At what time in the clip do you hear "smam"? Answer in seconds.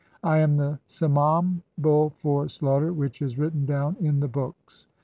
0.87-1.61